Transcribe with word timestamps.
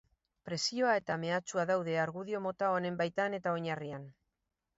Presioa 0.49 0.95
eta 1.01 1.17
mehatxua 1.23 1.65
daude 1.73 1.99
argudio 2.05 2.41
mota 2.47 2.71
honen 2.79 2.99
baitan 3.03 3.39
eta 3.41 3.55
oinarrian. 3.61 4.11